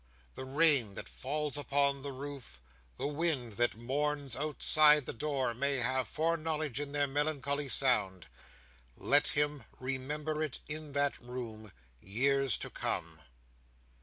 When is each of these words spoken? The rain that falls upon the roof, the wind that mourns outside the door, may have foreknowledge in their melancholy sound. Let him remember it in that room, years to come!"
The 0.33 0.45
rain 0.45 0.95
that 0.95 1.07
falls 1.07 1.55
upon 1.57 2.01
the 2.01 2.11
roof, 2.11 2.59
the 2.97 3.05
wind 3.05 3.53
that 3.57 3.75
mourns 3.75 4.35
outside 4.35 5.05
the 5.05 5.13
door, 5.13 5.53
may 5.53 5.75
have 5.75 6.07
foreknowledge 6.07 6.79
in 6.79 6.91
their 6.91 7.05
melancholy 7.05 7.69
sound. 7.69 8.25
Let 8.97 9.27
him 9.27 9.63
remember 9.79 10.41
it 10.41 10.57
in 10.67 10.93
that 10.93 11.21
room, 11.23 11.71
years 12.01 12.57
to 12.65 12.71
come!" 12.71 13.21